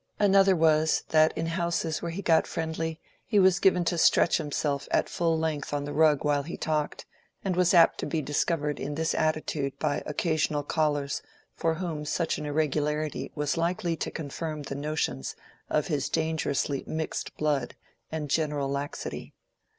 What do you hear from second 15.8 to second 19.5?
his dangerously mixed blood and general laxity.